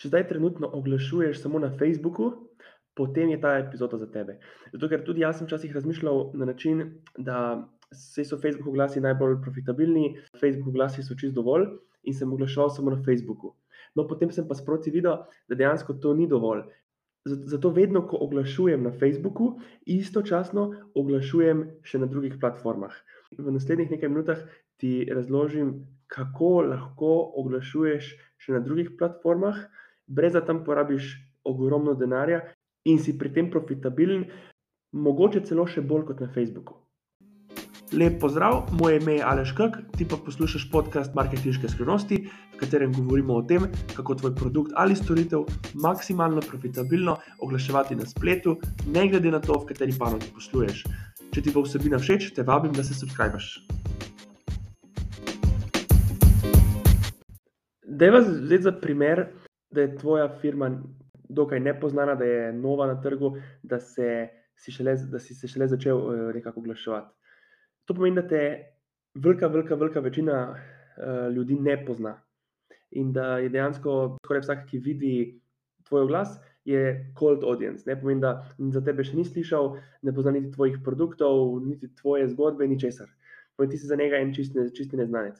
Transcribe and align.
Če 0.00 0.08
zdaj 0.08 0.30
trenutno 0.30 0.70
oglašuješ 0.72 1.42
samo 1.42 1.58
na 1.60 1.68
Facebooku, 1.76 2.30
potem 2.96 3.34
je 3.34 3.40
ta 3.40 3.58
epizoda 3.60 3.98
za 4.00 4.06
tebe. 4.08 4.38
Zato, 4.72 4.88
ker 4.88 5.02
tudi 5.04 5.20
jaz 5.20 5.36
sem 5.38 5.48
včasih 5.48 5.74
razmišljal 5.76 6.30
na 6.40 6.48
način, 6.48 6.80
da 7.18 7.36
se 7.92 8.24
so 8.24 8.38
Facebook 8.40 8.70
oglasi 8.72 9.02
najbolj 9.04 9.40
profitabilni, 9.44 10.14
Facebook 10.40 10.70
oglasi 10.72 11.04
so 11.04 11.16
čist 11.20 11.34
dovolj 11.36 11.66
in 12.08 12.16
sem 12.16 12.32
oglaševal 12.32 12.70
samo 12.72 12.94
na 12.94 13.02
Facebooku. 13.04 13.52
No, 13.94 14.06
potem 14.08 14.32
sem 14.32 14.46
pa 14.48 14.56
sproti 14.56 14.92
videl, 14.94 15.26
da 15.48 15.58
dejansko 15.58 15.98
to 16.00 16.14
ni 16.16 16.28
dovolj. 16.30 16.62
Zato 17.28 17.68
vedno, 17.76 18.00
ko 18.08 18.16
oglašujem 18.24 18.86
na 18.86 18.94
Facebooku, 18.96 19.50
istočasno 19.84 20.70
oglašujem 20.96 21.66
še 21.84 22.00
na 22.00 22.08
drugih 22.08 22.38
platformah. 22.40 22.94
V 23.36 23.52
naslednjih 23.52 23.92
nekaj 23.92 24.08
minutah 24.08 24.40
ti 24.80 25.04
razložim, 25.12 25.74
kako 26.08 26.62
lahko 26.70 27.12
oglašuješ 27.42 28.14
še 28.40 28.56
na 28.56 28.62
drugih 28.64 28.94
platformah, 28.96 29.60
brez 30.10 30.32
da 30.32 30.44
tam 30.44 30.64
porabiš 30.64 31.14
ogromno 31.44 31.94
denarja 31.94 32.42
in 32.84 32.98
si 32.98 33.18
pri 33.18 33.32
tem 33.32 33.50
profitabilen, 33.50 34.26
mogoče 34.92 35.44
celo 35.46 35.66
še 35.70 35.82
bolj 35.86 36.08
kot 36.10 36.20
na 36.20 36.28
Facebooku. 36.34 36.80
Lep 37.90 38.20
pozdrav, 38.22 38.68
moje 38.78 39.00
ime 39.00 39.16
je 39.16 39.22
Aleš 39.26 39.52
Kak, 39.58 39.78
ti 39.98 40.04
pa 40.06 40.14
poslušaš 40.24 40.68
podcast 40.70 41.14
Marketinške 41.14 41.68
skrivnosti, 41.68 42.20
v 42.54 42.58
katerem 42.60 42.92
govorimo 42.94 43.34
o 43.34 43.42
tem, 43.42 43.66
kako 43.96 44.14
tvoj 44.14 44.34
produkt 44.38 44.76
ali 44.78 44.94
storitev 44.94 45.42
maksimalno 45.74 46.42
profitabilno 46.46 47.16
oglaševati 47.42 47.98
na 47.98 48.06
spletu, 48.06 48.56
ne 48.86 49.08
glede 49.10 49.34
na 49.34 49.42
to, 49.42 49.58
v 49.58 49.72
kateri 49.72 49.96
panogi 49.98 50.30
posluješ. 50.34 50.84
Če 51.34 51.42
ti 51.42 51.50
bo 51.54 51.66
vsebina 51.66 51.98
všeč, 51.98 52.30
te 52.34 52.46
vabim, 52.46 52.70
da 52.74 52.86
se 52.86 52.94
subskrbiš. 52.94 53.50
Dejva 57.90 58.22
zdaj 58.22 58.62
za 58.70 58.72
primer, 58.72 59.26
da 59.70 59.80
je 59.80 59.96
tvoja 59.96 60.28
firma 60.40 60.70
dokaj 61.28 61.60
nepoznana, 61.60 62.14
da 62.14 62.24
je 62.24 62.52
nova 62.52 62.86
na 62.86 63.00
trgu, 63.02 63.36
da, 63.62 63.80
se, 63.80 64.28
si, 64.56 64.72
šele, 64.72 64.96
da 65.10 65.18
si 65.18 65.34
se 65.34 65.48
šele 65.48 65.68
začel 65.68 65.98
uh, 65.98 66.34
nekako 66.34 66.60
oglaševati. 66.60 67.14
To 67.84 67.94
pomeni, 67.94 68.16
da 68.16 68.28
te 68.28 68.42
velika, 69.14 69.46
velika, 69.46 69.74
velika 69.74 70.00
večina 70.00 70.40
uh, 70.50 71.34
ljudi 71.34 71.54
ne 71.54 71.84
pozna. 71.86 72.16
In 72.90 73.12
da 73.12 73.38
je 73.38 73.48
dejansko 73.48 74.16
skoraj 74.24 74.42
vsak, 74.42 74.66
ki 74.70 74.78
vidi 74.78 75.40
tvoj 75.88 76.02
oglas, 76.02 76.38
je 76.64 77.12
cold 77.18 77.44
audience. 77.44 77.84
Ne 77.86 78.00
pomeni, 78.00 78.20
da 78.20 78.34
za 78.58 78.82
tebe 78.84 79.04
še 79.06 79.16
ni 79.16 79.24
slišal, 79.24 79.76
ne 80.02 80.14
pozna 80.14 80.34
niti 80.34 80.52
tvojih 80.54 80.80
produktov, 80.84 81.60
niti 81.64 81.94
tvoje 82.02 82.28
zgodbe, 82.34 82.66
ni 82.68 82.78
česar. 82.80 83.08
Pomeni, 83.56 83.76
ti 83.76 83.86
za 83.86 83.96
njega 83.96 84.18
en 84.18 84.34
čisti 84.34 84.66
čist 84.76 84.92
neznanec. 84.98 85.38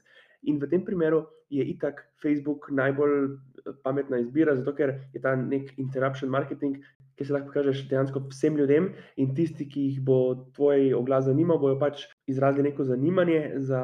In 0.49 0.59
v 0.59 0.69
tem 0.71 0.85
primeru 0.85 1.27
je 1.51 1.65
itak 1.65 2.07
Facebook 2.23 2.71
najbolj 2.71 3.17
eh, 3.27 3.73
pametna 3.85 4.21
izbira, 4.23 4.57
zato 4.57 4.73
ker 4.77 4.95
je 5.13 5.21
ta 5.21 5.35
nek 5.37 5.75
interruption 5.79 6.31
marketing, 6.31 6.81
ki 7.17 7.27
se 7.27 7.35
lahko 7.35 7.51
pokažeš 7.51 7.83
dejansko 7.91 8.23
vsem 8.31 8.57
ljudem 8.57 8.87
in 9.21 9.35
tisti, 9.37 9.67
ki 9.69 9.83
jih 9.91 10.01
bo 10.01 10.49
tvoj 10.57 10.95
oglas 10.97 11.27
zanimal, 11.29 11.61
bojo 11.61 11.77
pač 11.81 12.07
izrazili 12.31 12.71
neko 12.71 12.87
zanimanje 12.89 13.61
za 13.61 13.83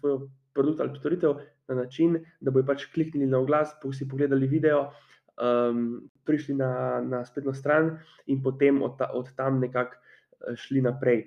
tvoj 0.00 0.26
produkt 0.52 0.82
ali 0.84 0.98
storitev 0.98 1.38
na 1.68 1.78
način, 1.80 2.18
da 2.40 2.52
bojo 2.52 2.66
pač 2.68 2.84
kliknili 2.92 3.30
na 3.30 3.40
oglas, 3.40 3.72
si 3.92 4.08
pogledali 4.08 4.46
video. 4.46 4.90
Um, 5.34 6.04
prišli 6.22 6.54
na, 6.54 7.00
na 7.02 7.24
spletno 7.26 7.50
stran, 7.52 7.96
in 8.30 8.42
potem 8.42 8.82
od, 8.82 8.92
ta, 8.98 9.08
od 9.10 9.32
tam 9.34 9.58
nekako 9.58 9.96
eh, 9.96 10.54
šli 10.54 10.84
naprej. 10.84 11.24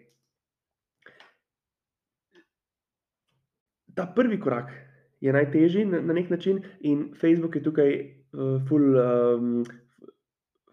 Ta 3.98 4.06
prvi 4.16 4.40
korak 4.40 4.72
je 5.22 5.34
najtežji 5.34 5.86
na, 5.86 6.02
na 6.02 6.14
nek 6.14 6.30
način, 6.30 6.62
in 6.80 7.14
Facebook 7.18 7.56
je 7.56 7.64
tukaj 7.66 7.94
uh, 7.98 8.62
ful, 8.70 8.94
um, 9.02 9.64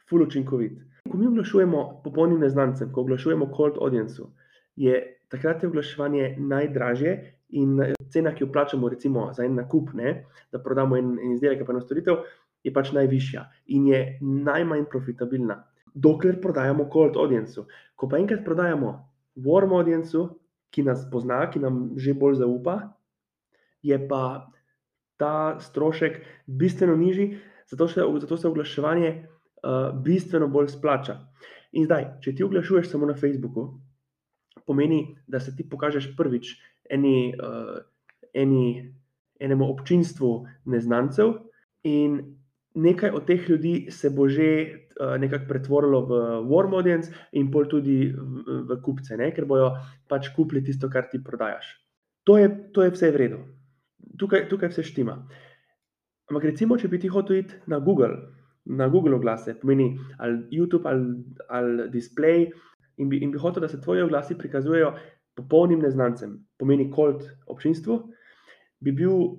ful 0.08 0.22
učinkovit. 0.22 0.78
Ko 1.10 1.18
mi 1.18 1.26
oglašujemo 1.26 1.84
popolnim 2.04 2.40
neznancem, 2.40 2.92
ko 2.92 3.00
oglašujemo 3.00 3.48
cold 3.56 3.80
audience, 3.80 4.22
je 4.76 5.00
takrat 5.32 5.62
je 5.62 5.68
oglaševanje 5.68 6.34
najdražje 6.38 7.14
in 7.48 7.80
cena, 8.12 8.34
ki 8.34 8.44
jo 8.44 8.52
plačamo, 8.52 8.88
recimo 8.88 9.30
za 9.32 9.44
en 9.44 9.56
nakup, 9.56 9.92
ne, 9.94 10.24
da 10.52 10.60
prodamo 10.60 10.96
en, 10.96 11.14
en 11.18 11.32
izdelek, 11.32 11.64
pa 11.66 11.72
eno 11.72 11.80
storitev, 11.80 12.24
je 12.64 12.72
pač 12.72 12.92
najvišja 12.96 13.44
in 13.76 13.88
je 13.88 14.00
najmanj 14.20 14.84
profitabilna. 14.92 15.62
Dokler 15.94 16.40
prodajamo 16.42 16.88
cold 16.92 17.16
audience. 17.16 17.60
Ko 17.96 18.08
pa 18.08 18.18
enkrat 18.18 18.44
prodajamo 18.44 18.94
warm 19.46 19.72
audience, 19.76 20.26
ki 20.74 20.82
nas 20.82 21.04
pozna, 21.10 21.44
ki 21.50 21.62
nam 21.62 21.92
že 21.96 22.16
bolj 22.18 22.40
zaupa, 22.40 22.78
je 23.84 23.98
pa 24.08 24.48
ta 25.16 25.60
strošek 25.60 26.20
bistveno 26.46 26.96
nižji, 26.96 27.38
zato 27.70 27.88
se, 27.88 28.02
zato 28.20 28.36
se 28.36 28.48
oglaševanje 28.48 29.10
uh, 29.12 30.02
bistveno 30.02 30.48
bolj 30.48 30.68
splača. 30.68 31.18
In 31.72 31.84
zdaj, 31.84 32.06
če 32.22 32.34
ti 32.34 32.44
oglašuješ 32.44 32.90
samo 32.90 33.06
na 33.06 33.16
Facebooku, 33.18 33.66
pomeni, 34.66 35.16
da 35.26 35.40
se 35.40 35.54
ti 35.56 35.66
pokažeš 35.68 36.14
prvič 36.16 36.54
eni, 36.90 37.34
uh, 37.34 37.76
eni, 38.32 38.94
enemu 39.40 39.68
občinstvu 39.74 40.32
neznancev, 40.64 41.34
in 41.84 42.20
nekaj 42.74 43.10
od 43.14 43.26
teh 43.26 43.48
ljudi 43.48 43.74
se 43.90 44.10
bo 44.10 44.28
že 44.28 44.48
uh, 44.64 45.16
nekako 45.20 45.48
pretvorilo 45.48 46.00
v 46.06 46.22
warm 46.50 46.74
audience, 46.74 47.12
in 47.32 47.50
pol 47.50 47.68
tudi 47.70 48.08
v, 48.10 48.62
v 48.70 48.80
kupce, 48.82 49.16
ne? 49.20 49.30
ker 49.34 49.44
bojo 49.44 49.74
pač 50.08 50.32
kupili 50.36 50.64
tisto, 50.64 50.88
kar 50.90 51.10
ti 51.10 51.22
prodajaš. 51.22 51.76
To 52.24 52.38
je, 52.38 52.48
to 52.72 52.82
je 52.82 52.90
vse 52.90 53.10
v 53.12 53.20
redu 53.20 53.44
tukaj, 54.18 54.48
tukaj 54.48 54.72
vse 54.72 54.82
štima. 54.82 55.18
Ampak 56.30 56.44
recimo, 56.50 56.78
če 56.80 56.88
bi 56.88 57.00
ti 57.02 57.10
hotel 57.12 57.42
iti 57.42 57.58
na 57.68 57.78
Google, 57.84 58.16
na 58.64 58.88
Google 58.88 59.18
oglase, 59.18 59.56
pomeni 59.60 59.90
ali 60.18 60.46
YouTube 60.50 60.88
ali, 60.88 61.18
ali 61.48 61.88
display, 61.92 62.46
in 62.96 63.10
bi, 63.10 63.20
in 63.20 63.32
bi 63.34 63.38
hotel, 63.38 63.64
da 63.64 63.68
se 63.68 63.80
tvoji 63.80 64.02
oglasi 64.02 64.38
prikazujejo 64.38 64.94
popolnim 65.36 65.82
neznancem, 65.82 66.38
pomeni 66.58 66.90
cold 66.94 67.26
občinstvu, 67.50 67.98
bi 68.80 68.92
bil 68.92 69.34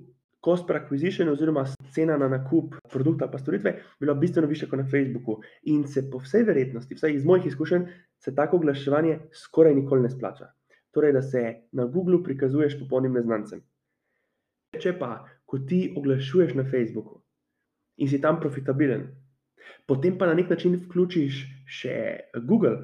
cost 0.46 0.66
per 0.66 0.76
acquisition 0.76 1.28
oziroma 1.28 1.64
cena 1.90 2.16
na 2.16 2.28
nakup 2.28 2.76
produkta 2.92 3.26
pa 3.30 3.38
storitve 3.38 3.72
bila 4.00 4.14
bistveno 4.14 4.46
višja 4.46 4.68
kot 4.70 4.78
na 4.78 4.86
Facebooku. 4.86 5.40
In 5.72 5.86
se 5.90 6.04
po 6.10 6.20
vsej 6.22 6.44
verjetnosti, 6.46 6.94
vsaj 6.94 7.16
iz 7.16 7.24
mojih 7.24 7.48
izkušenj, 7.50 7.88
se 8.22 8.34
tako 8.34 8.60
oglaševanje 8.60 9.18
skoraj 9.34 9.74
nikoli 9.74 10.06
ne 10.06 10.10
splača. 10.10 10.52
Torej, 10.94 11.12
da 11.12 11.22
se 11.22 11.42
na 11.72 11.84
Google 11.84 12.22
prikazuješ 12.24 12.78
popolnim 12.78 13.18
neznancem. 13.18 13.64
Če 14.74 14.96
pa, 14.98 15.24
ko 15.46 15.60
ti 15.68 15.92
oglašuješ 15.96 16.56
na 16.58 16.64
Facebooku 16.66 17.22
in 18.02 18.10
si 18.10 18.20
tam 18.20 18.40
profitabilen, 18.40 19.06
potem 19.86 20.18
pa 20.18 20.26
na 20.26 20.34
nek 20.34 20.50
način 20.50 20.74
vključiš 20.76 21.38
še 21.78 21.94
Google, 22.48 22.76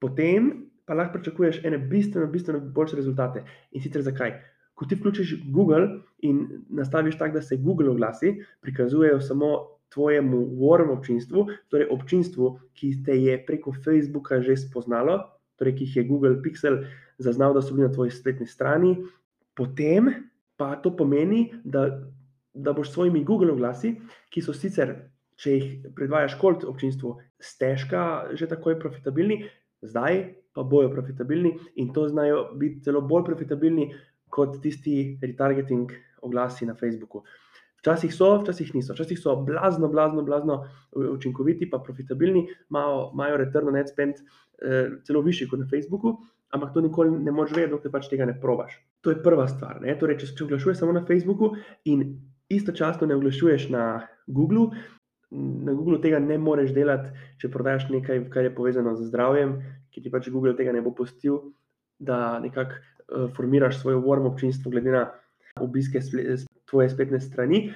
potem 0.00 0.50
pa 0.88 0.96
lahko 0.96 1.18
pričakuješ 1.18 1.60
ene 1.68 1.78
bistveno, 1.78 2.26
bistveno 2.32 2.60
boljše 2.74 2.96
rezultate. 2.96 3.44
In 3.72 3.84
sicer 3.84 4.02
zakaj? 4.02 4.38
Ko 4.74 4.86
ti 4.86 4.96
vključiš 4.96 5.34
Google 5.52 6.00
in 6.24 6.64
nastaviš 6.70 7.18
tako, 7.18 7.38
da 7.38 7.42
se 7.42 7.58
Google 7.60 7.90
oglasi, 7.90 8.38
prikazujejo 8.64 9.20
samo 9.20 9.50
tvojemu 9.92 10.38
warm 10.60 10.92
občinstvu, 10.94 11.46
torej 11.68 11.90
občinstvu, 11.90 12.52
ki 12.74 12.92
te 13.04 13.16
je 13.16 13.36
preko 13.46 13.72
Facebooka 13.84 14.40
že 14.42 14.56
spoznalo, 14.56 15.18
torej 15.58 15.76
ki 15.76 15.84
jih 15.84 15.96
je 15.96 16.08
Google 16.08 16.40
Pixel 16.42 16.82
zaznal, 17.18 17.54
da 17.54 17.62
so 17.62 17.74
bili 17.74 17.88
na 17.88 17.92
tvoji 17.92 18.14
spletni 18.14 18.46
strani, 18.46 18.96
potem 19.56 20.12
pa 20.58 20.74
to 20.82 20.90
pomeni, 20.96 21.46
da, 21.64 21.86
da 22.54 22.74
boš 22.74 22.90
s 22.90 22.96
svojimi 22.96 23.24
Google 23.24 23.54
oglasi, 23.54 23.94
ki 24.34 24.42
so 24.42 24.54
sicer, 24.56 24.94
če 25.38 25.54
jih 25.54 25.66
predvajaš 25.94 26.34
kot 26.40 26.66
občinstvo, 26.66 27.16
stežka, 27.38 28.34
že 28.34 28.50
takoj 28.50 28.78
profitabilni, 28.82 29.44
zdaj 29.86 30.24
pa 30.54 30.64
bojo 30.66 30.90
profitabilni 30.90 31.52
in 31.78 31.92
to 31.94 32.08
znajo 32.10 32.48
biti 32.58 32.82
celo 32.82 33.04
bolj 33.06 33.28
profitabilni 33.28 33.92
kot 34.34 34.58
tisti 34.62 35.18
retargeting 35.22 35.92
oglasi 36.26 36.66
na 36.66 36.74
Facebooku. 36.74 37.22
Včasih 37.78 38.10
so, 38.14 38.32
včasih 38.42 38.74
niso, 38.74 38.92
včasih 38.92 39.20
so 39.22 39.36
blazno, 39.46 39.88
blazno, 39.88 40.22
blazno 40.26 40.64
učinkoviti, 40.90 41.70
pa 41.70 41.78
profitabilni, 41.78 42.48
imajo 42.70 43.36
return 43.38 43.70
on 43.70 43.78
ad 43.78 43.88
spend 43.88 44.18
eh, 44.18 44.98
celo 45.06 45.22
višji 45.22 45.46
kot 45.48 45.62
na 45.62 45.70
Facebooku, 45.70 46.16
ampak 46.50 46.74
to 46.74 46.82
nikoli 46.82 47.14
ne 47.14 47.30
moreš 47.30 47.54
vedeti, 47.54 47.76
dokler 47.76 47.94
pač 47.94 48.10
tega 48.10 48.26
ne 48.26 48.34
probaš. 48.40 48.74
To 49.00 49.10
je 49.10 49.22
prva 49.22 49.46
stvar. 49.48 49.78
Torej, 50.00 50.18
če 50.22 50.26
se 50.26 50.44
oglašuješ 50.44 50.80
samo 50.80 50.92
na 50.92 51.04
Facebooku 51.06 51.52
in 51.86 52.18
istočasno 52.48 53.06
ne 53.06 53.14
oglašuješ 53.14 53.68
na 53.70 53.84
Googlu, 54.26 54.70
na 55.30 55.72
Googlu 55.72 56.00
tega 56.00 56.18
ne 56.18 56.38
moreš 56.38 56.72
delati, 56.76 57.12
če 57.40 57.50
prodajaš 57.52 57.88
nekaj, 57.92 58.24
kar 58.32 58.48
je 58.48 58.54
povezano 58.54 58.94
z 58.96 59.08
zdravjem, 59.10 59.58
ki 59.92 60.02
ti 60.02 60.12
pač 60.12 60.30
Google 60.32 60.56
tega 60.56 60.72
ne 60.72 60.82
bo 60.84 60.94
pustil, 60.96 61.40
da 61.98 62.38
nekako 62.40 62.78
uh, 62.78 63.28
formiraš 63.36 63.82
svoje 63.82 64.00
warm 64.00 64.28
občinstvo, 64.30 64.72
glede 64.72 64.94
na 64.94 65.04
obiske 65.60 66.00
tvoje 66.70 66.88
spletne 66.90 67.20
strani. 67.20 67.68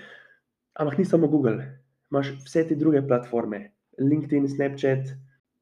Ampak 0.81 0.99
ni 0.99 1.05
samo 1.05 1.29
Google, 1.29 1.67
imaš 2.11 2.33
vse 2.47 2.65
te 2.69 2.79
druge 2.79 3.03
platforme, 3.05 3.73
LinkedIn, 4.01 4.49
Snapchat. 4.49 5.13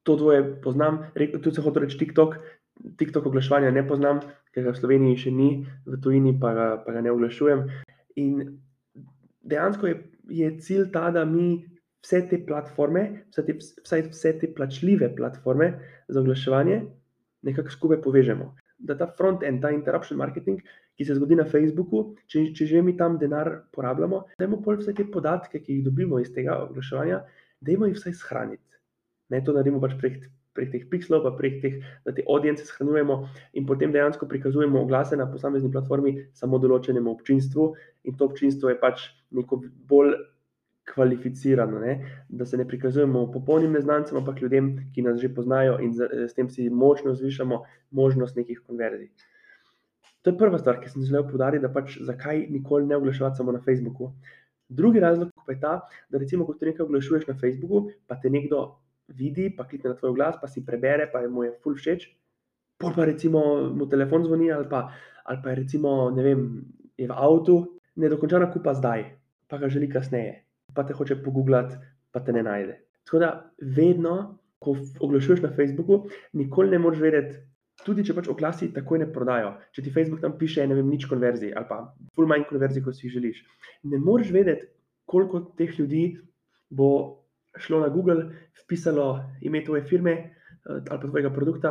To 0.09 0.15
dvoje 0.17 0.41
poznam, 0.65 1.03
tudi 1.43 1.53
se 1.55 1.63
hoče 1.63 1.81
reči 1.83 1.99
TikTok, 2.01 2.39
TikTok 2.99 3.27
oglaševanja 3.27 3.71
ne 3.75 3.85
poznam, 3.87 4.21
ker 4.55 4.67
ga 4.67 4.75
v 4.75 4.81
Sloveniji 4.81 5.23
še 5.25 5.33
ni, 5.35 5.51
v 5.87 6.01
tujini 6.03 6.35
pa 6.41 6.55
ga, 6.57 6.69
pa 6.85 6.95
ga 6.97 7.03
ne 7.05 7.13
oglašujem. 7.13 7.67
In 8.23 8.41
dejansko 9.43 9.91
je, 9.91 9.99
je 10.41 10.51
cilj 10.65 10.89
ta, 10.95 11.11
da 11.15 11.25
mi 11.25 11.61
vse 12.05 12.23
te 12.31 12.41
platforme, 12.47 13.05
vse 13.31 13.45
te, 13.47 13.57
vsaj 13.85 14.07
vse 14.09 14.35
te 14.41 14.51
plačljive 14.57 15.13
platforme 15.17 15.73
za 16.09 16.21
oglaševanje, 16.21 16.81
nekako 17.47 17.77
skupaj 17.77 18.03
povežemo. 18.05 18.51
Da 18.81 18.97
ta 18.97 19.11
front-end, 19.17 19.61
ta 19.61 19.73
interruption 19.75 20.19
marketing, 20.19 20.63
ki 20.97 21.05
se 21.05 21.17
zgodi 21.17 21.37
na 21.37 21.45
Facebooku, 21.49 22.15
če, 22.29 22.47
če 22.57 22.67
že 22.69 22.83
mi 22.85 22.97
tam 22.97 23.19
denar 23.21 23.53
porabljamo, 23.77 24.25
dajmo 24.41 24.61
pol 24.65 24.81
vse 24.81 24.97
te 24.97 25.05
podatke, 25.05 25.61
ki 25.61 25.79
jih 25.79 25.87
dobimo 25.87 26.21
iz 26.21 26.33
tega 26.33 26.57
oglaševanja, 26.65 27.23
dajmo 27.65 27.89
jih 27.89 27.97
vsaj 27.97 28.17
shraniti. 28.21 28.65
Ne 29.31 29.43
to 29.45 29.55
naredimo 29.57 29.81
pač 29.81 29.97
prek, 30.01 30.25
prek 30.61 30.75
teh 30.75 30.89
pixelov, 30.93 31.25
pa 31.25 31.33
prek 31.39 31.61
teh, 31.65 31.79
da 32.05 32.13
te 32.13 32.25
audience 32.29 32.67
shranjujemo 32.69 33.23
in 33.57 33.69
potem 33.69 33.95
dejansko 33.97 34.29
prikazujemo 34.29 34.85
oglase 34.85 35.17
na 35.17 35.29
posamezni 35.31 35.73
platformi 35.73 36.19
samo 36.37 36.61
določenemu 36.61 37.17
občinstvu, 37.17 37.71
in 38.05 38.21
to 38.21 38.29
občinstvo 38.29 38.75
je 38.75 38.79
pač 38.81 39.09
neko 39.33 39.63
bolj 39.89 40.19
kvalificirano, 40.91 41.81
ne? 41.81 41.97
da 42.29 42.45
se 42.47 42.57
ne 42.57 42.67
prikazujemo 42.69 43.31
popolnim 43.33 43.73
neznancem, 43.73 44.19
ampak 44.19 44.43
ljudem, 44.43 44.73
ki 44.95 45.05
nas 45.07 45.21
že 45.23 45.31
poznajo 45.35 45.79
in 45.85 45.95
z, 45.95 46.09
s 46.29 46.35
tem 46.35 46.51
si 46.51 46.69
močno 46.71 47.15
zvišamo 47.15 47.63
možnost 47.95 48.37
nekih 48.37 48.61
konverzij. 48.67 49.11
To 50.23 50.31
je 50.31 50.39
prva 50.39 50.59
stvar, 50.59 50.81
ki 50.83 50.91
sem 50.91 51.07
želel 51.07 51.25
poudariti, 51.31 51.63
da 51.63 51.73
pač 51.73 51.97
zakaj 52.05 52.47
nikoli 52.51 52.87
ne 52.87 52.99
oglaševati 52.99 53.39
samo 53.39 53.53
na 53.57 53.63
Facebooku. 53.65 54.11
Drugi 54.69 55.01
razlog 55.01 55.31
pa 55.47 55.53
je 55.53 55.61
ta, 55.61 55.73
da 56.11 56.19
recimo, 56.19 56.45
ko 56.47 56.55
ti 56.55 56.69
nekaj 56.69 56.85
oglašuješ 56.85 57.27
na 57.31 57.39
Facebooku, 57.39 57.89
pa 58.07 58.19
te 58.21 58.31
nekdo 58.31 58.61
vidi, 59.17 59.51
pa 59.57 59.67
klikne 59.69 59.93
na 59.93 59.99
tvoj 59.99 60.15
glas, 60.17 60.39
pa 60.41 60.49
si 60.49 60.65
prebere, 60.67 61.09
pa 61.13 61.23
je 61.25 61.29
mu 61.29 61.45
je 61.45 61.55
ful 61.63 61.77
všeč, 61.77 62.07
pol 62.81 62.95
pa 62.97 63.05
recimo 63.05 63.71
mu 63.75 63.89
telefon 63.91 64.25
zvoni 64.25 64.51
ali 64.53 64.69
pa, 64.69 64.89
ali 65.25 65.43
pa 65.43 65.51
je 65.51 65.61
recimo, 65.63 66.11
vem, 66.17 66.65
je 66.97 67.09
v 67.09 67.17
avtu, 67.17 67.59
ne 67.97 68.09
dokonča 68.09 68.41
nakupa 68.41 68.75
zdaj, 68.75 69.05
pa 69.49 69.59
ga 69.59 69.69
želi 69.69 69.91
kasneje, 69.91 70.45
pa 70.75 70.85
te 70.85 70.97
hoče 70.97 71.21
pogooglati, 71.25 71.77
pa 72.13 72.21
te 72.25 72.33
ne 72.33 72.43
najde. 72.43 72.81
Tako 73.05 73.19
da 73.19 73.31
vedno, 73.77 74.41
ko 74.61 74.77
oglašuješ 75.01 75.43
na 75.43 75.53
Facebooku, 75.57 76.05
nikoli 76.37 76.71
ne 76.71 76.79
moreš 76.79 77.01
vedeti, 77.01 77.39
tudi 77.85 78.05
če 78.05 78.15
pač 78.17 78.29
oglasi 78.29 78.69
takoj 78.75 79.01
ne 79.01 79.09
prodajo. 79.13 79.55
Če 79.73 79.85
ti 79.87 79.93
Facebook 79.95 80.21
tam 80.21 80.37
piše, 80.39 80.67
ne 80.69 80.77
vem, 80.77 80.91
nič 80.93 81.07
konverzij 81.09 81.55
ali 81.57 81.69
pa 81.69 81.81
ful 82.17 82.29
manj 82.29 82.45
konverzij, 82.51 82.85
kot 82.85 82.97
si 82.97 83.07
jih 83.07 83.17
želiš. 83.17 83.41
Ne 83.89 84.01
moreš 84.03 84.33
vedeti, 84.37 84.69
koliko 85.09 85.41
teh 85.59 85.73
ljudi 85.79 86.05
bo 86.71 86.91
šlo 87.59 87.81
na 87.81 87.89
Google, 87.89 88.29
vpisalo 88.65 89.25
ime 89.41 89.65
tvoje 89.65 89.83
firme 89.89 90.37
ali 90.69 90.83
pa 90.87 90.99
tvojega 90.99 91.31
produkta, 91.33 91.71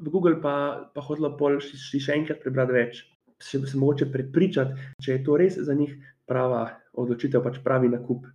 v 0.00 0.10
Google 0.10 0.40
pa, 0.40 0.86
pa 0.94 1.00
hodilo 1.00 1.32
pol 1.38 1.58
še, 1.62 1.78
še 2.00 2.16
enkrat 2.18 2.42
prebrati 2.44 2.74
več. 2.76 3.02
Še 3.42 3.60
bi 3.60 3.68
se 3.68 3.78
mogoče 3.80 4.08
prepričati, 4.12 4.76
če 5.02 5.16
je 5.16 5.22
to 5.24 5.36
res 5.40 5.56
za 5.60 5.74
njih 5.76 5.92
prava 6.28 6.68
odločitev, 6.96 7.42
pač 7.44 7.60
pravi 7.64 7.90
nakup. 7.92 8.26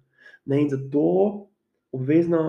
Ne, 0.50 0.62
in 0.62 0.70
zato 0.70 1.04
obvezno, 1.94 2.42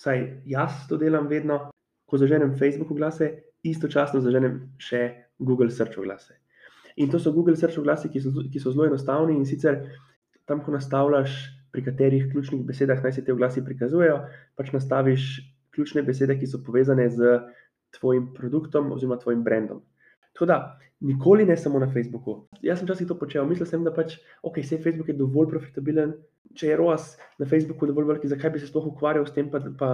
vsaj 0.00 0.24
jaz 0.48 0.84
to 0.88 0.98
delam 1.00 1.28
vedno, 1.28 1.66
ko 2.06 2.20
zaženem 2.20 2.56
Facebook 2.56 2.92
oglase, 2.94 3.32
istočasno 3.66 4.20
zaženem 4.24 4.60
še 4.80 5.02
Google 5.38 5.72
Search 5.72 5.98
oglase. 6.00 6.36
In 6.96 7.10
to 7.12 7.20
so 7.20 7.32
Google 7.32 7.56
Search 7.56 7.80
oglasi, 7.80 8.08
ki 8.12 8.22
so, 8.24 8.32
ki 8.32 8.60
so 8.62 8.72
zelo 8.72 8.86
enostavni 8.88 9.36
in 9.36 9.44
sicer 9.48 9.82
tam, 10.48 10.62
ko 10.64 10.72
nastavljaš, 10.72 11.34
pri 11.72 11.84
katerih 11.84 12.30
ključnih 12.32 12.64
besedah 12.66 13.02
naj 13.04 13.12
se 13.12 13.24
ti 13.24 13.32
oglasi 13.32 13.64
prikazujejo, 13.64 14.22
pač 14.56 14.72
nastaviš 14.72 15.28
ključne 15.74 16.02
besede, 16.02 16.38
ki 16.38 16.48
so 16.48 16.62
povezane 16.64 17.08
z 17.12 17.38
tvojim 17.98 18.32
produktom 18.34 18.92
oziroma 18.92 19.18
tvojim 19.20 19.44
brandom. 19.44 19.82
Tako 20.32 20.46
da, 20.46 20.58
nikoli 21.00 21.44
ne 21.44 21.56
samo 21.56 21.78
na 21.78 21.88
Facebooku. 21.92 22.48
Jaz 22.62 22.78
sem 22.78 22.88
včasih 22.88 23.08
to 23.08 23.18
počel, 23.18 23.46
mislil 23.48 23.68
sem, 23.68 23.84
da 23.84 23.92
pač, 23.92 24.18
ok, 24.42 24.60
vse 24.62 24.80
Facebook 24.84 25.08
je 25.12 25.16
dovolj 25.16 25.50
profitabilen, 25.52 26.14
če 26.56 26.70
je 26.70 26.78
ROAS 26.80 27.14
na 27.40 27.48
Facebooku 27.48 27.88
dovolj 27.88 28.08
velik, 28.10 28.26
zakaj 28.30 28.54
bi 28.54 28.62
se 28.62 28.70
sploh 28.70 28.88
ukvarjal 28.92 29.26
s 29.28 29.34
tem, 29.36 29.50
pa, 29.52 29.60
pa 29.80 29.90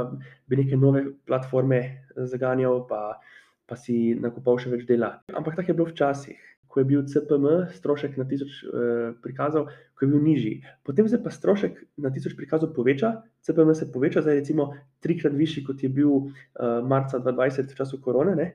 bi 0.50 0.58
neke 0.58 0.78
nove 0.78 1.04
platforme 1.26 1.82
zaganjal, 2.16 2.84
pa, 2.90 3.18
pa 3.66 3.78
si 3.78 4.14
nakupal 4.18 4.60
še 4.62 4.70
več 4.74 4.86
dela. 4.88 5.16
Ampak 5.34 5.58
tako 5.58 5.72
je 5.72 5.78
bilo 5.78 5.90
včasih, 5.90 6.51
ko 6.72 6.80
je 6.80 6.88
bil 6.88 7.02
CPM, 7.04 7.68
strošek 7.76 8.16
na 8.16 8.24
tisoč 8.24 8.62
eh, 8.64 9.12
prikazov, 9.20 9.68
ko 9.92 10.06
je 10.06 10.08
bil 10.08 10.22
nižji. 10.24 10.54
Potem 10.88 11.08
se 11.08 11.20
pa 11.20 11.28
strošek 11.30 11.76
na 12.00 12.08
tisoč 12.10 12.32
prikazov 12.38 12.72
poveča, 12.72 13.12
CPM 13.44 13.74
se 13.76 13.90
poveča, 13.92 14.22
zdaj 14.24 14.40
recimo 14.40 14.70
trikrat 15.04 15.36
višji, 15.36 15.66
kot 15.68 15.84
je 15.84 15.90
bil 15.92 16.14
eh, 16.16 16.80
marca 16.80 17.20
2020 17.20 17.74
v 17.74 17.76
času 17.76 18.00
korone. 18.00 18.36
Ne? 18.38 18.48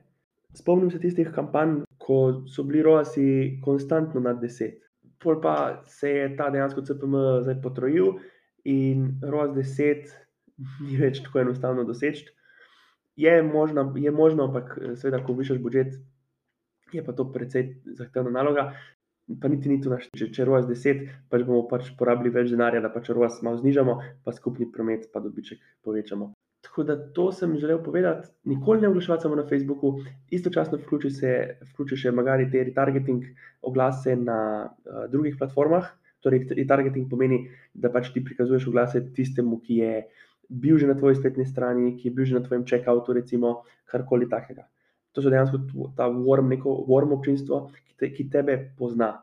Spomnim 0.58 0.90
se 0.90 0.98
tistih 0.98 1.30
kampanj, 1.30 1.84
ko 2.02 2.42
so 2.50 2.66
bili 2.66 2.82
ROASi 2.82 3.60
konstantno 3.62 4.20
nad 4.20 4.42
10. 4.42 4.74
Pol 5.22 5.38
pa 5.42 5.84
se 5.86 6.10
je 6.10 6.26
ta 6.38 6.50
dejansko 6.50 6.82
CPM 6.82 7.14
zdaj 7.46 7.62
potrojil 7.62 8.18
in 8.66 9.20
ROAS 9.22 9.54
10 9.54 10.10
ni 10.82 10.98
več 10.98 11.22
tako 11.22 11.46
enostavno 11.46 11.86
doseči 11.86 12.34
je 13.18 13.42
možno, 13.42 13.92
je 13.96 14.10
možno, 14.10 14.44
ampak 14.44 14.78
seveda, 14.94 15.18
ko 15.26 15.34
višaš 15.34 15.58
budžet, 15.58 15.96
je 16.92 17.04
pa 17.04 17.12
to 17.12 17.28
precej 17.32 17.76
zahtevna 17.98 18.30
naloga. 18.30 18.72
Pa 19.40 19.48
niti 19.52 19.68
ni 19.68 19.76
to 19.84 19.92
naš, 19.92 20.06
če, 20.16 20.30
če 20.32 20.44
ROAS 20.48 20.64
10, 20.64 21.02
pač 21.28 21.42
bomo 21.44 21.66
pač 21.68 21.90
porabili 22.00 22.32
več 22.32 22.48
denarja, 22.48 22.80
da 22.80 22.88
pač 22.88 23.10
ROAS 23.12 23.42
malo 23.44 23.60
znižamo, 23.60 23.98
pa 24.24 24.32
skupni 24.32 24.70
promet, 24.72 25.10
pa 25.12 25.20
dobiček 25.20 25.60
povečamo. 25.84 26.32
Tako 26.64 26.82
da 26.88 26.96
to 27.12 27.28
sem 27.32 27.52
želel 27.60 27.82
povedati, 27.84 28.28
nikoli 28.44 28.80
ne 28.80 28.88
oglaševati 28.88 29.22
samo 29.22 29.36
na 29.36 29.44
Facebooku, 29.46 30.00
istočasno 30.30 30.78
vključi 30.78 31.10
se, 31.10 31.34
vključi 31.70 31.96
še 31.96 32.10
magari 32.10 32.48
te 32.50 32.64
retargeting 32.70 33.28
oglase 33.62 34.16
na 34.16 34.38
uh, 34.64 35.04
drugih 35.12 35.36
platformah. 35.38 35.92
Torej, 36.24 36.48
retargeting 36.58 37.06
pomeni, 37.10 37.44
da 37.74 37.92
pač 37.94 38.08
ti 38.14 38.24
prikazuješ 38.24 38.66
oglase 38.72 39.04
tistemu, 39.14 39.60
ki 39.62 39.76
je 39.82 39.92
bil 40.48 40.80
že 40.80 40.88
na 40.88 40.96
tvoji 40.98 41.20
spletni 41.20 41.46
strani, 41.46 41.92
ki 42.00 42.08
je 42.08 42.14
bil 42.16 42.26
že 42.26 42.34
na 42.34 42.42
tvojem 42.42 42.64
checkoutu, 42.66 43.12
recimo 43.12 43.62
karkoli 43.86 44.26
takega. 44.28 44.66
To 45.18 45.22
so 45.24 45.30
dejansko 45.34 45.88
ta 45.98 46.06
warm, 46.06 46.46
neko 46.54 46.70
warm 46.86 47.10
občinstvo, 47.16 47.64
ki, 47.74 47.94
te, 47.98 48.12
ki 48.14 48.28
tebe 48.30 48.54
pozna 48.78 49.16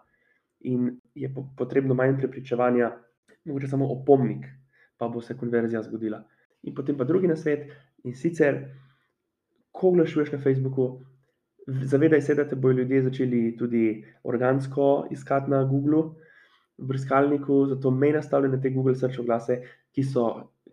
in 0.68 0.90
je 1.16 1.30
potrebno 1.56 1.96
manj 1.96 2.18
prepričevanja, 2.20 2.90
mogoče 3.48 3.70
samo 3.72 3.88
opomnik, 3.94 4.44
pa 5.00 5.08
bo 5.08 5.22
se 5.24 5.38
konverzija 5.40 5.86
zgodila. 5.86 6.20
In 6.68 6.76
potem 6.76 6.98
pa 7.00 7.08
drugi 7.08 7.30
nasvet 7.32 7.70
in 8.04 8.18
sicer, 8.20 8.60
ko 9.72 9.94
oglašuješ 9.94 10.34
na 10.36 10.42
Facebooku, 10.44 10.90
zavedaj 11.66 12.22
se, 12.28 12.36
da 12.36 12.44
te 12.44 12.60
bodo 12.60 12.82
ljudje 12.82 13.06
začeli 13.08 13.42
tudi 13.56 13.86
organsko 14.28 15.08
iskati 15.16 15.56
na 15.56 15.64
Googlu, 15.64 16.04
v 16.76 16.90
brskalniku, 16.92 17.62
zato 17.72 17.92
mej 17.92 18.18
nastavljene 18.18 18.60
te 18.62 18.74
Google 18.76 18.98
search 19.00 19.24
oglase, 19.24 19.62
ki 19.96 20.04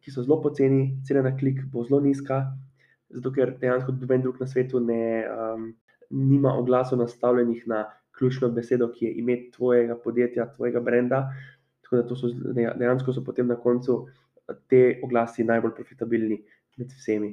ki 0.03 0.11
so 0.11 0.25
zelo 0.27 0.41
poceni, 0.43 0.99
cena 1.07 1.23
na 1.23 1.31
klik 1.37 1.63
bo 1.71 1.85
zelo 1.87 2.01
nizka, 2.03 2.43
zato 3.13 3.33
ker 3.33 3.55
dejansko 3.61 3.95
noben 3.97 4.23
drug 4.25 4.41
na 4.41 4.47
svetu 4.47 4.81
ne, 4.81 5.03
um, 5.29 5.69
nima 6.11 6.55
oglasov 6.59 6.99
nastavljenih 6.99 7.67
na 7.67 7.85
ključno 8.19 8.51
besedo, 8.53 8.91
ki 8.93 9.07
je 9.07 9.13
ime 9.23 9.39
tvojega 9.55 9.97
podjetja, 10.05 10.51
tvojega 10.57 10.81
brenda. 10.81 11.23
Tako 11.83 12.03
da 12.03 12.17
so 12.17 12.33
dejansko 12.79 13.13
so 13.13 13.25
potem 13.25 13.47
na 13.47 13.57
koncu 13.57 14.07
te 14.69 15.01
oglasi 15.05 15.45
najbolj 15.45 15.75
profitabilni 15.77 16.43
med 16.79 16.93
vsemi. 16.97 17.33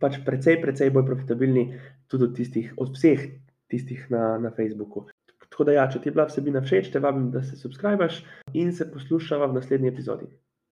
Pač 0.00 0.18
precej, 0.24 0.58
precej 0.62 0.90
bolj 0.92 1.06
profitabilni 1.06 1.64
tudi 2.12 2.28
od, 2.28 2.34
tistih, 2.36 2.72
od 2.76 2.92
vseh 2.96 3.24
tistih 3.72 4.04
na, 4.12 4.38
na 4.38 4.50
Facebooku. 4.50 5.06
Tako 5.48 5.64
da, 5.64 5.78
ja, 5.78 5.86
če 5.88 6.02
ti 6.02 6.10
je 6.10 6.16
bila 6.16 6.26
vsebina 6.28 6.60
všeč, 6.64 6.90
te 6.92 7.00
vabim, 7.00 7.30
da 7.32 7.42
se 7.44 7.56
subskrbiš 7.56 8.20
in 8.56 8.72
se 8.76 8.86
poslušava 8.92 9.48
v 9.48 9.56
naslednji 9.56 9.92
epizodi. 9.92 10.28